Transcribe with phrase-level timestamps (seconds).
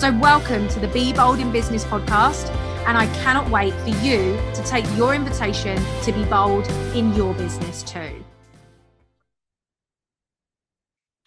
[0.00, 2.48] So, welcome to the Be Bold in Business podcast
[2.86, 7.34] and I cannot wait for you to take your invitation to be bold in your
[7.34, 8.24] business too.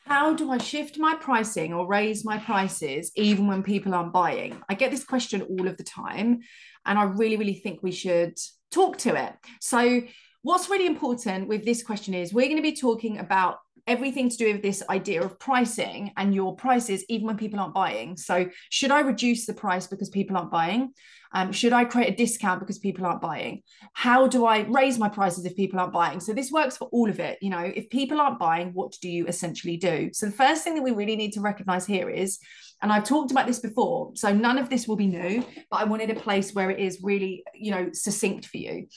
[0.08, 4.60] How do I shift my pricing or raise my prices even when people aren't buying?
[4.68, 6.40] I get this question all of the time,
[6.84, 8.40] and I really, really think we should
[8.72, 9.36] talk to it.
[9.62, 10.02] So,
[10.44, 14.38] what's really important with this question is we're going to be talking about everything to
[14.38, 18.16] do with this idea of pricing and your prices even when people aren't buying.
[18.16, 20.94] So should i reduce the price because people aren't buying?
[21.34, 23.62] Um, should i create a discount because people aren't buying?
[23.94, 26.20] How do i raise my prices if people aren't buying?
[26.20, 27.72] So this works for all of it you know.
[27.76, 30.12] If people aren't buying what do you essentially do?
[30.14, 32.40] So the first thing that we really need to recognize here is
[32.82, 35.86] and I've talked about this before, so none of this will be new, but I
[35.86, 38.88] wanted a place where it is really, you know, succinct for you.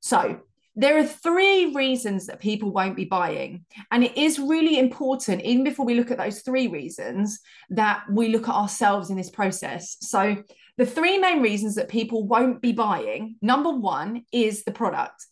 [0.00, 0.40] So
[0.78, 3.64] there are three reasons that people won't be buying.
[3.90, 7.40] And it is really important, even before we look at those three reasons,
[7.70, 9.96] that we look at ourselves in this process.
[10.00, 10.36] So,
[10.76, 15.26] the three main reasons that people won't be buying number one is the product.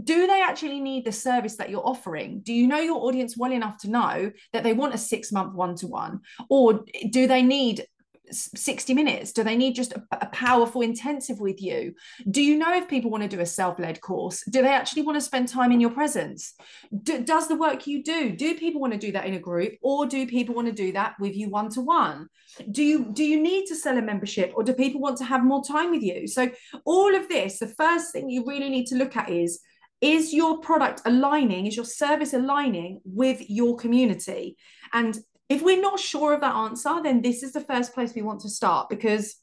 [0.00, 2.42] Do they actually need the service that you're offering?
[2.44, 5.54] Do you know your audience well enough to know that they want a six month
[5.54, 6.20] one to one?
[6.48, 7.84] Or do they need
[8.30, 9.32] 60 minutes?
[9.32, 11.94] Do they need just a, a, powerful intensive with you?
[12.30, 14.42] Do you know if people want to do a self led course?
[14.48, 16.54] Do they actually want to spend time in your presence?
[17.02, 19.74] Do, does the work you do, do people want to do that in a group
[19.82, 22.28] or do people want to do that with you one to one?
[22.70, 25.44] Do you do you need to sell a membership or do people want to have
[25.44, 26.26] more time with you?
[26.26, 26.50] So
[26.84, 29.60] all of this, the first thing you really need to look at is
[30.00, 34.56] is your product aligning is your service aligning with your community
[34.92, 35.18] and
[35.48, 38.40] if we're not sure of that answer, then this is the first place we want
[38.40, 39.36] to start because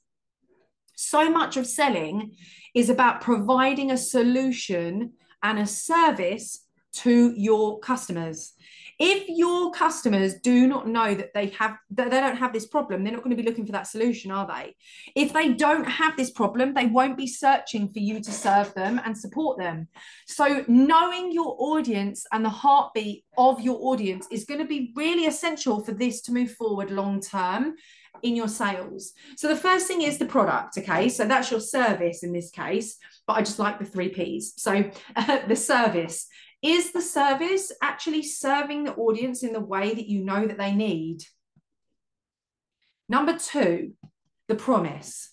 [0.95, 2.35] so much of selling
[2.73, 5.13] is about providing a solution
[5.43, 8.53] and a service to your customers
[9.01, 13.03] if your customers do not know that they have that they don't have this problem
[13.03, 14.75] they're not going to be looking for that solution are they
[15.15, 19.01] if they don't have this problem they won't be searching for you to serve them
[19.03, 19.87] and support them
[20.27, 25.25] so knowing your audience and the heartbeat of your audience is going to be really
[25.25, 27.73] essential for this to move forward long term
[28.23, 29.13] in your sales.
[29.35, 31.09] So the first thing is the product, okay?
[31.09, 34.53] So that's your service in this case, but I just like the three P's.
[34.57, 36.27] So uh, the service
[36.61, 40.73] is the service actually serving the audience in the way that you know that they
[40.73, 41.23] need?
[43.09, 43.93] Number two,
[44.47, 45.29] the promise.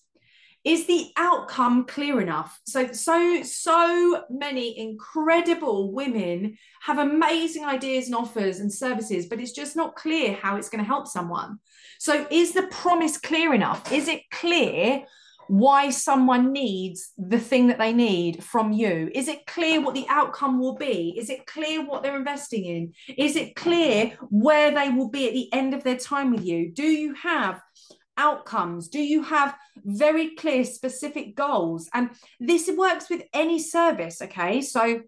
[0.65, 2.59] Is the outcome clear enough?
[2.67, 9.53] So, so, so many incredible women have amazing ideas and offers and services, but it's
[9.53, 11.59] just not clear how it's going to help someone.
[12.01, 13.93] So, is the promise clear enough?
[13.93, 15.05] Is it clear
[15.49, 19.11] why someone needs the thing that they need from you?
[19.15, 21.15] Is it clear what the outcome will be?
[21.19, 22.93] Is it clear what they're investing in?
[23.17, 26.71] Is it clear where they will be at the end of their time with you?
[26.71, 27.61] Do you have
[28.17, 28.89] outcomes?
[28.89, 29.55] Do you have
[29.85, 31.89] very clear, specific goals?
[31.95, 34.61] And this works with any service, okay?
[34.61, 35.01] So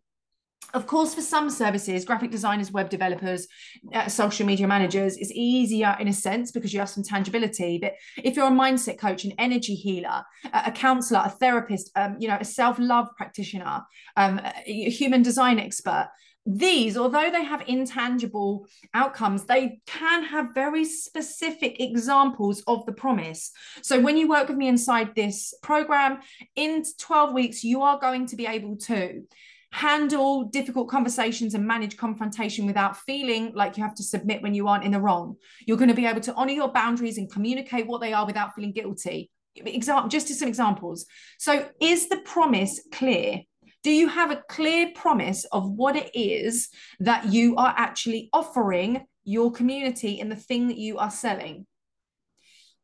[0.73, 3.49] of course, for some services, graphic designers, web developers,
[3.93, 7.79] uh, social media managers, it's easier in a sense because you have some tangibility.
[7.79, 10.23] But if you're a mindset coach, an energy healer,
[10.53, 13.83] a, counselor, a therapist, um, you know, a self-love practitioner,
[14.17, 16.11] um, a human design expert,
[16.47, 23.51] these, although they have intangible outcomes, they can have very specific examples of the promise.
[23.83, 26.21] So, when you work with me inside this program,
[26.57, 29.23] in 12 weeks, you are going to be able to
[29.73, 34.67] handle difficult conversations and manage confrontation without feeling like you have to submit when you
[34.69, 35.37] aren't in the wrong.
[35.67, 38.55] You're going to be able to honor your boundaries and communicate what they are without
[38.55, 39.31] feeling guilty.
[39.57, 41.07] Example, just as some examples.
[41.39, 43.43] So, is the promise clear?
[43.83, 46.69] Do you have a clear promise of what it is
[47.01, 51.67] that you are actually offering your community in the thing that you are selling?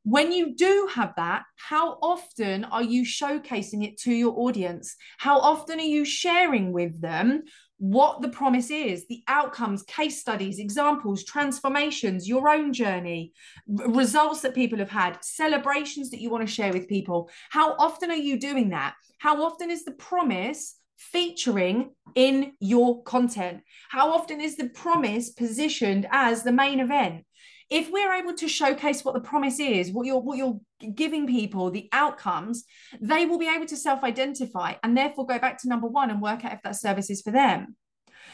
[0.06, 4.94] When you do have that, how often are you showcasing it to your audience?
[5.18, 7.42] How often are you sharing with them
[7.78, 13.32] what the promise is, the outcomes, case studies, examples, transformations, your own journey,
[13.66, 17.28] results that people have had, celebrations that you want to share with people?
[17.50, 18.94] How often are you doing that?
[19.18, 23.60] How often is the promise featuring in your content?
[23.88, 27.24] How often is the promise positioned as the main event?
[27.68, 30.60] If we're able to showcase what the promise is what you're what you're
[30.94, 32.64] giving people the outcomes
[33.00, 36.44] they will be able to self-identify and therefore go back to number one and work
[36.44, 37.76] out if that service is for them.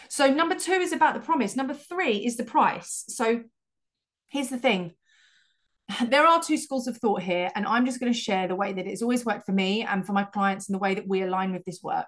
[0.09, 1.57] So number two is about the promise.
[1.57, 3.05] Number three is the price.
[3.09, 3.43] So
[4.29, 4.93] here's the thing
[6.09, 8.73] there are two schools of thought here, and I'm just going to share the way
[8.73, 11.23] that it's always worked for me and for my clients and the way that we
[11.23, 12.07] align with this work.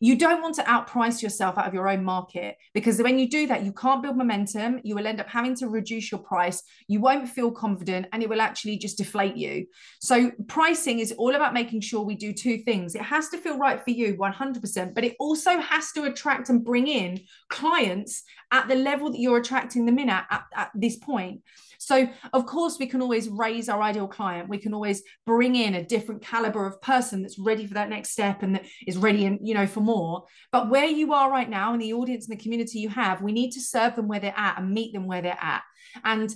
[0.00, 3.46] You don't want to outprice yourself out of your own market because when you do
[3.46, 4.80] that, you can't build momentum.
[4.82, 6.62] You will end up having to reduce your price.
[6.88, 9.66] You won't feel confident and it will actually just deflate you.
[10.00, 12.94] So, pricing is all about making sure we do two things.
[12.94, 16.64] It has to feel right for you 100%, but it also has to attract and
[16.64, 20.96] bring in clients at the level that you're attracting them in at, at, at this
[20.96, 21.40] point.
[21.84, 24.48] So, of course, we can always raise our ideal client.
[24.48, 28.10] We can always bring in a different caliber of person that's ready for that next
[28.10, 30.24] step and that is ready and, you know, for more.
[30.52, 33.32] But where you are right now in the audience and the community you have, we
[33.32, 35.62] need to serve them where they're at and meet them where they're at.
[36.04, 36.34] And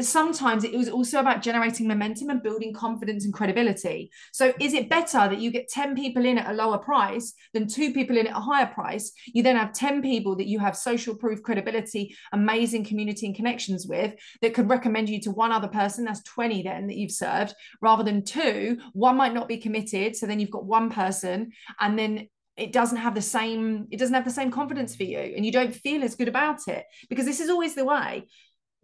[0.00, 4.10] sometimes it was also about generating momentum and building confidence and credibility.
[4.32, 7.66] So, is it better that you get 10 people in at a lower price than
[7.66, 9.12] two people in at a higher price?
[9.26, 13.86] You then have 10 people that you have social proof, credibility, amazing community and connections
[13.86, 16.04] with that could recommend you to one other person.
[16.04, 18.78] That's 20 then that you've served rather than two.
[18.92, 20.16] One might not be committed.
[20.16, 24.14] So, then you've got one person and then it doesn't have the same it doesn't
[24.14, 27.24] have the same confidence for you and you don't feel as good about it because
[27.24, 28.24] this is always the way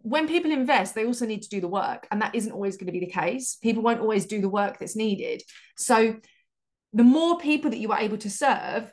[0.01, 2.87] when people invest, they also need to do the work, and that isn't always going
[2.87, 3.57] to be the case.
[3.61, 5.43] People won't always do the work that's needed.
[5.75, 6.15] So,
[6.93, 8.91] the more people that you are able to serve,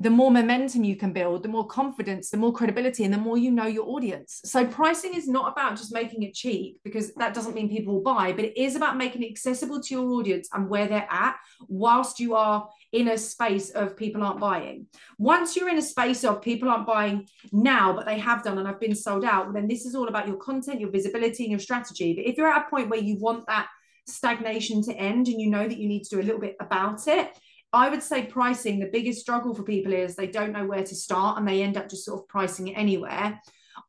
[0.00, 3.38] the more momentum you can build, the more confidence, the more credibility, and the more
[3.38, 4.40] you know your audience.
[4.44, 8.02] So, pricing is not about just making it cheap because that doesn't mean people will
[8.02, 11.36] buy, but it is about making it accessible to your audience and where they're at
[11.68, 14.86] whilst you are in a space of people aren't buying.
[15.18, 18.66] Once you're in a space of people aren't buying now, but they have done and
[18.66, 21.60] have been sold out, then this is all about your content, your visibility, and your
[21.60, 22.14] strategy.
[22.14, 23.68] But if you're at a point where you want that
[24.06, 27.06] stagnation to end and you know that you need to do a little bit about
[27.06, 27.30] it,
[27.74, 30.94] I would say pricing, the biggest struggle for people is they don't know where to
[30.94, 33.40] start and they end up just sort of pricing it anywhere.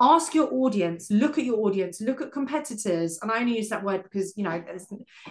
[0.01, 3.19] Ask your audience look at your audience look at competitors.
[3.21, 4.87] And i only use that word because you know it's,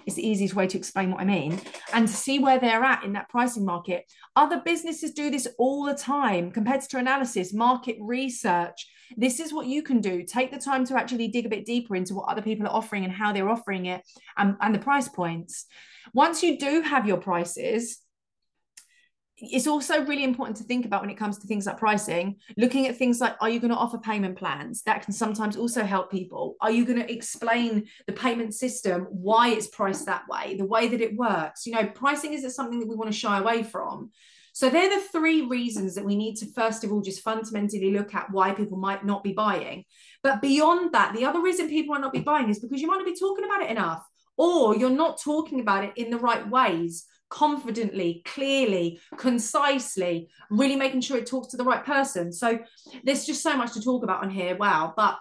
[0.07, 1.61] it's the easiest way to explain what i mean.
[1.93, 4.05] And to see where they're at in that pricing market.
[4.37, 6.51] Other businesses do this all the time.
[6.51, 8.87] Competitor analysis market research.
[9.17, 10.23] This is what you can do.
[10.23, 13.05] Take the time to actually dig a bit deeper into what other people are offering
[13.05, 14.03] and how they're offering it
[14.39, 15.67] and, and the price points.
[16.15, 18.04] Once you do have your prices
[19.37, 22.87] it's also really important to think about when it comes to things like pricing looking
[22.87, 24.83] at things like are you going to offer payment plans?
[24.83, 26.55] That can sometimes also help people.
[26.61, 30.89] Are you going to explain the payment system why it's priced that way the way
[30.89, 31.67] that it works?
[31.67, 34.11] You know pricing isn't something that we want to shy away from.
[34.53, 38.15] So they're the three reasons that we need to first of all just fundamentally look
[38.15, 39.85] at why people might not be buying.
[40.23, 42.99] But beyond that the other reason people might not be buying is because you might
[42.99, 46.49] not be talking about it enough or you're not talking about it in the right
[46.49, 52.33] ways confidently, clearly, concisely, really making sure it talks to the right person.
[52.33, 52.61] So
[53.03, 54.57] there's just so much to talk about on here.
[54.57, 54.95] Wow.
[54.97, 55.19] But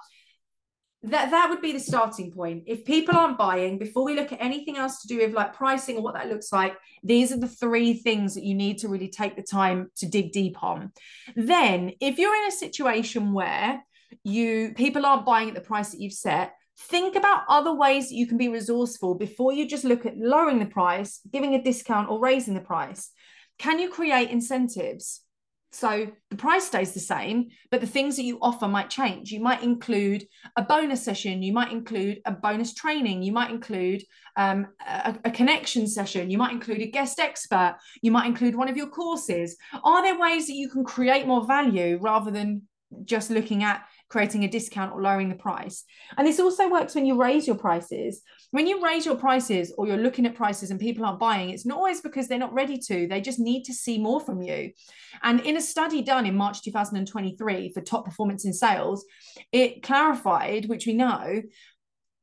[1.01, 2.65] that that would be the starting point.
[2.67, 5.97] If people aren't buying, before we look at anything else to do with like pricing
[5.97, 9.09] or what that looks like, these are the three things that you need to really
[9.09, 10.91] take the time to dig deep on.
[11.35, 13.83] Then, if you're in a situation where
[14.23, 18.15] you people aren't buying at the price that you've set, think about other ways that
[18.15, 22.09] you can be resourceful before you just look at lowering the price, giving a discount,
[22.09, 23.11] or raising the price.
[23.59, 25.21] Can you create incentives?
[25.71, 29.31] So the price stays the same, but the things that you offer might change.
[29.31, 30.23] You might include
[30.55, 34.03] a bonus session, you might include a bonus training, you might include
[34.37, 38.69] um, a, a connection session, you might include a guest expert, you might include one
[38.69, 39.57] of your courses.
[39.83, 42.63] Are there ways that you can create more value rather than
[43.03, 45.85] just looking at creating a discount or lowering the price.
[46.19, 48.21] And this also works when you raise your prices.
[48.51, 51.65] When you raise your prices or you're looking at prices and people aren't buying, it's
[51.65, 54.71] not always because they're not ready to, they just need to see more from you.
[55.23, 59.03] And in a study done in March 2023 for top performance in sales,
[59.51, 61.41] it clarified, which we know,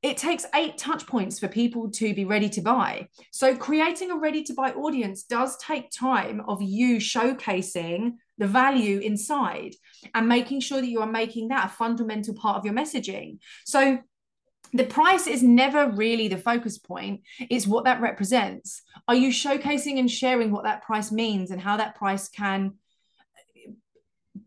[0.02, 3.08] it takes eight touch points for people to be ready to buy.
[3.32, 8.98] So, creating a ready to buy audience does take time of you showcasing the value
[9.00, 9.74] inside
[10.14, 13.38] and making sure that you are making that a fundamental part of your messaging.
[13.66, 13.98] So,
[14.72, 18.82] the price is never really the focus point, it's what that represents.
[19.08, 22.74] Are you showcasing and sharing what that price means and how that price can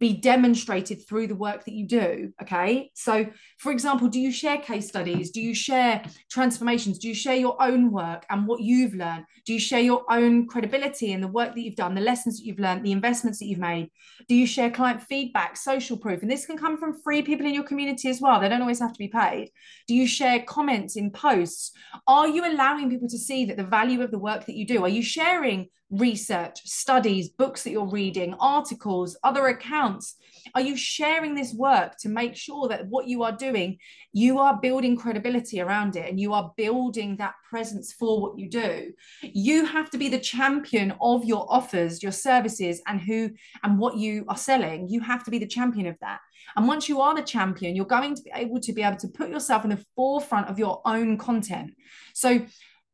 [0.03, 2.91] be demonstrated through the work that you do okay?
[2.93, 3.25] So
[3.57, 5.31] for example do you share case studies?
[5.31, 6.99] Do you share transformations?
[6.99, 9.25] Do you share your own work and what you've learned?
[9.45, 12.45] Do you share your own credibility and the work that you've done the lessons that
[12.45, 13.89] you've learned the investments that you've made?
[14.27, 16.21] Do you share client feedback social proof?
[16.21, 18.39] And this can come from free people in your community as well.
[18.39, 19.51] They don't always have to be paid.
[19.87, 21.71] Do you share comments in posts?
[22.07, 24.83] Are you allowing people to see that the value of the work that you do?
[24.83, 30.15] Are you sharing research, studies, books that you're reading, articles, other accounts?
[30.55, 33.77] Are you sharing this work to make sure that what you are doing,
[34.11, 38.49] you are building credibility around it and you are building that presence for what you
[38.49, 38.91] do?
[39.21, 43.31] You have to be the champion of your offers, your services, and who
[43.63, 44.89] and what you are selling.
[44.89, 46.19] You have to be the champion of that.
[46.55, 49.07] And once you are the champion, you're going to be able to be able to
[49.07, 51.71] put yourself in the forefront of your own content.
[52.13, 52.45] So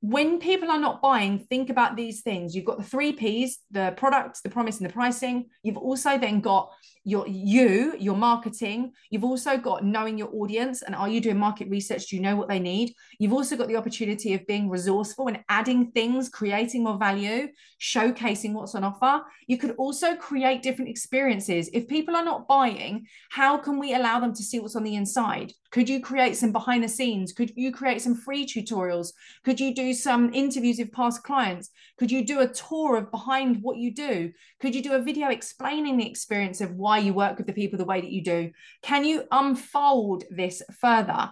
[0.02, 2.56] when people are not buying, think about these things.
[2.56, 5.50] You've got the three P's, the product, the promise, and the pricing.
[5.62, 6.72] You've also then got
[7.10, 8.94] your you, your marketing.
[9.10, 12.08] You've also got knowing your audience and are you doing market research?
[12.08, 12.94] Do you know what they need?
[13.18, 17.48] You've also got the opportunity of being resourceful and adding things, creating more value,
[17.82, 19.24] showcasing what's on offer.
[19.48, 21.70] You could also create different experiences.
[21.74, 24.96] If people are not buying, how can we allow them to see what's on the
[24.96, 25.54] inside?
[25.72, 27.32] Could you create some behind the scenes?
[27.32, 29.14] Could you create some free tutorials?
[29.44, 31.70] Could you do some interviews with past clients?
[31.98, 34.32] Could you do a tour of behind what you do?
[34.60, 37.78] Could you do a video explaining the experience of why you work with the people
[37.78, 38.52] the way that you do?
[38.82, 41.32] Can you unfold this further?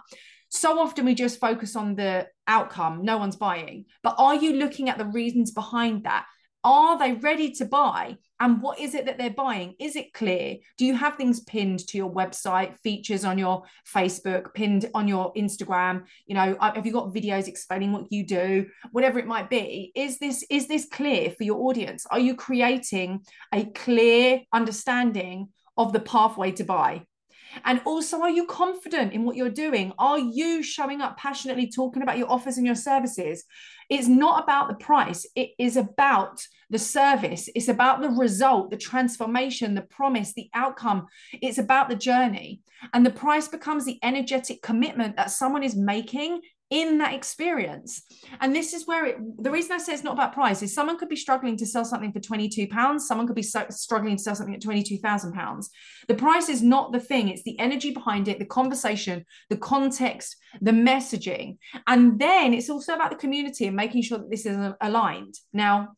[0.50, 3.84] So often we just focus on the outcome, no one's buying.
[4.02, 6.24] But are you looking at the reasons behind that?
[6.64, 8.16] Are they ready to buy?
[8.40, 9.74] And what is it that they're buying?
[9.78, 10.56] Is it clear?
[10.76, 15.32] Do you have things pinned to your website, features on your Facebook, pinned on your
[15.34, 16.04] Instagram?
[16.26, 18.66] You know, uh, have you got videos explaining what you do?
[18.92, 19.92] Whatever it might be.
[19.94, 22.06] Is this is this clear for your audience?
[22.10, 23.20] Are you creating
[23.52, 25.48] a clear understanding
[25.78, 27.06] of the pathway to buy?
[27.64, 29.92] And also, are you confident in what you're doing?
[29.98, 33.44] Are you showing up passionately talking about your offers and your services?
[33.88, 38.76] It's not about the price, it is about the service, it's about the result, the
[38.76, 41.06] transformation, the promise, the outcome.
[41.32, 42.60] It's about the journey.
[42.92, 48.02] And the price becomes the energetic commitment that someone is making in that experience.
[48.40, 50.98] And this is where it, the reason I say it's not about price is someone
[50.98, 53.06] could be struggling to sell something for 22 pounds.
[53.06, 55.70] Someone could be struggling to sell something at 22,000 pounds.
[56.08, 57.28] The price is not the thing.
[57.28, 61.58] It's the energy behind it, the conversation, the context, the messaging.
[61.86, 65.36] And then it's also about the community and making sure that this is aligned.
[65.52, 65.96] Now,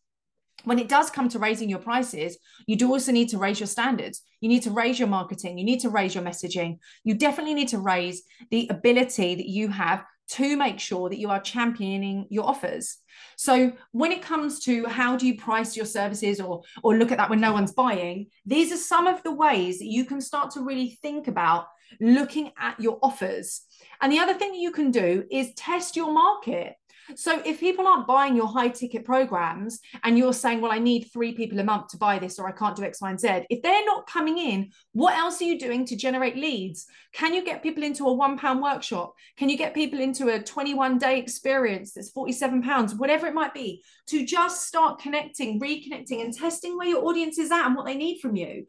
[0.64, 3.66] when it does come to raising your prices, you do also need to raise your
[3.66, 4.22] standards.
[4.40, 5.58] You need to raise your marketing.
[5.58, 6.78] You need to raise your messaging.
[7.02, 11.28] You definitely need to raise the ability that you have to make sure that you
[11.28, 12.98] are championing your offers.
[13.36, 17.18] So when it comes to how do you price your services or or look at
[17.18, 20.52] that when no one's buying, these are some of the ways that you can start
[20.52, 21.66] to really think about
[22.00, 23.62] looking at your offers.
[24.00, 26.74] And the other thing that you can do is test your market.
[27.16, 31.08] So if people aren't buying your high ticket programs and you're saying, well, I need
[31.12, 33.46] three people a month to buy this or I can't do X, Y, and Z,
[33.50, 36.86] if they're not coming in, what else are you doing to generate leads?
[37.12, 39.14] Can you get people into a one pound workshop?
[39.36, 43.54] Can you get people into a 21 day experience that's 47 pounds, whatever it might
[43.54, 47.86] be, to just start connecting, reconnecting, and testing where your audience is at and what
[47.86, 48.66] they need from you?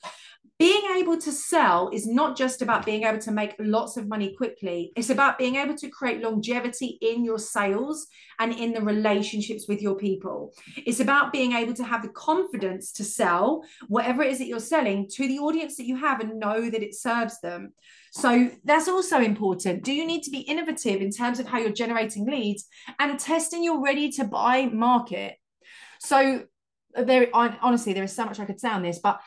[0.61, 4.35] Being able to sell is not just about being able to make lots of money
[4.35, 4.93] quickly.
[4.95, 8.05] It's about being able to create longevity in your sales
[8.37, 10.53] and in the relationships with your people.
[10.85, 14.59] It's about being able to have the confidence to sell whatever it is that you're
[14.59, 17.73] selling to the audience that you have and know that it serves them.
[18.11, 19.83] So that's also important.
[19.83, 22.67] Do you need to be innovative in terms of how you're generating leads
[22.99, 25.37] and testing your ready to buy market?
[26.01, 26.43] So
[26.95, 29.19] uh, there honestly there is so much I could say on this, but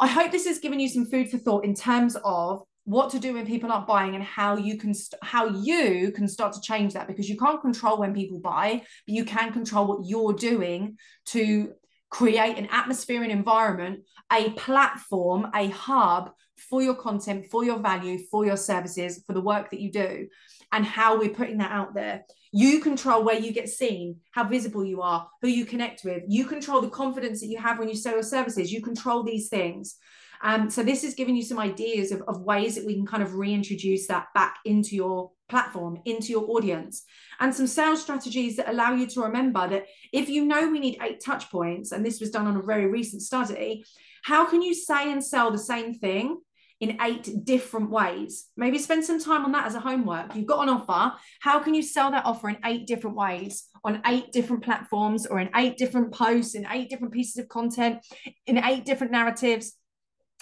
[0.00, 3.18] I hope this has given you some food for thought in terms of what to
[3.18, 6.60] do when people aren't buying and how you can st- how you can start to
[6.60, 10.32] change that because you can't control when people buy but you can control what you're
[10.32, 11.72] doing to
[12.08, 14.00] create an atmosphere and environment
[14.32, 19.40] a platform a hub for your content, for your value, for your services, for the
[19.40, 20.28] work that you do,
[20.72, 22.24] and how we're putting that out there.
[22.52, 26.22] You control where you get seen, how visible you are, who you connect with.
[26.28, 28.72] You control the confidence that you have when you sell your services.
[28.72, 29.96] You control these things.
[30.40, 33.22] Um, so this is giving you some ideas of, of ways that we can kind
[33.22, 37.02] of reintroduce that back into your platform, into your audience,
[37.40, 40.98] and some sales strategies that allow you to remember that if you know we need
[41.02, 43.84] eight touch points, and this was done on a very recent study,
[44.22, 46.38] how can you say and sell the same thing
[46.80, 48.46] in eight different ways.
[48.56, 50.34] Maybe spend some time on that as a homework.
[50.34, 51.16] You've got an offer.
[51.40, 55.40] How can you sell that offer in eight different ways on eight different platforms or
[55.40, 57.98] in eight different posts, in eight different pieces of content,
[58.46, 59.77] in eight different narratives?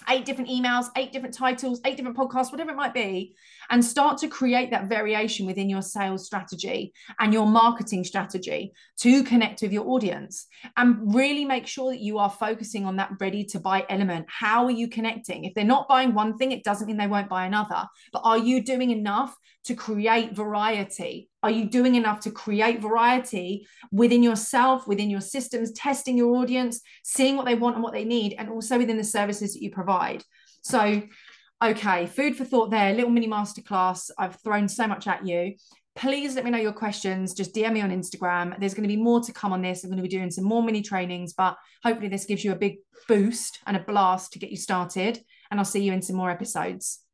[0.09, 3.35] Eight different emails, eight different titles, eight different podcasts, whatever it might be,
[3.71, 9.25] and start to create that variation within your sales strategy and your marketing strategy to
[9.25, 10.47] connect with your audience.
[10.76, 14.26] And really make sure that you are focusing on that ready to buy element.
[14.29, 15.45] How are you connecting?
[15.45, 17.87] If they're not buying one thing, it doesn't mean they won't buy another.
[18.12, 21.29] But are you doing enough to create variety?
[21.47, 26.81] Are you doing enough to create variety within yourself, within your systems, testing your audience,
[27.05, 29.71] seeing what they want and what they need, and also within the services that you
[29.71, 30.25] provide?
[30.62, 31.03] So,
[31.65, 34.11] okay, food for thought there, little mini masterclass.
[34.19, 35.55] I've thrown so much at you.
[35.95, 37.33] Please let me know your questions.
[37.33, 38.59] Just DM me on Instagram.
[38.59, 39.85] There's going to be more to come on this.
[39.85, 42.57] I'm going to be doing some more mini trainings, but hopefully, this gives you a
[42.57, 45.21] big boost and a blast to get you started.
[45.53, 47.05] And I'll see you in some more episodes.